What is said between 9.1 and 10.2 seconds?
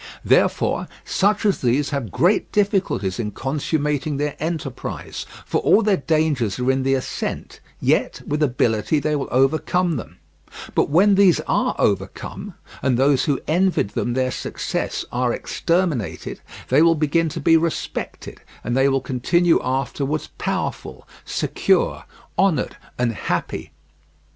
will overcome them;